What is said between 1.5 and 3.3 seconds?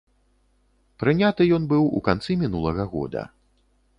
ён быў у канцы мінулага года.